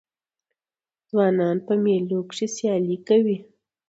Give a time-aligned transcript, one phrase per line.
[1.09, 3.37] ځوانان په مېلو کښي سیالۍ کوي.